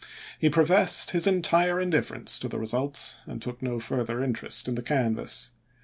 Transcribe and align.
He 0.39 0.49
professed 0.49 1.11
his 1.11 1.27
entire 1.27 1.79
indifference 1.79 2.39
to 2.39 2.47
the 2.47 2.57
result, 2.57 3.17
and 3.27 3.39
took 3.39 3.61
no 3.61 3.79
further 3.79 4.23
interest 4.23 4.67
in 4.67 4.73
the 4.73 4.81
canvass. 4.81 5.51